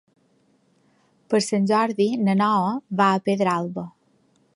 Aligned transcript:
Per 1.33 1.41
Sant 1.47 1.67
Jordi 1.71 2.07
na 2.29 2.35
Noa 2.39 2.71
va 3.03 3.11
a 3.11 3.21
Pedralba. 3.29 3.85